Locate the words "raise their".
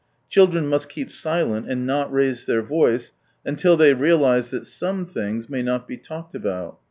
2.11-2.63